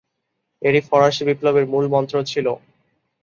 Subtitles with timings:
[0.61, 2.53] এটি ফরাসি বিপ্লবের মূলমন্ত্র ছিলো।